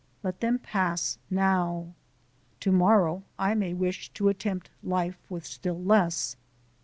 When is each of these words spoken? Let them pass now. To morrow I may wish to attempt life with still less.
Let 0.23 0.39
them 0.39 0.57
pass 0.57 1.19
now. 1.29 1.93
To 2.61 2.71
morrow 2.71 3.21
I 3.37 3.53
may 3.53 3.75
wish 3.75 4.09
to 4.15 4.29
attempt 4.29 4.71
life 4.81 5.19
with 5.29 5.45
still 5.45 5.79
less. 5.79 6.35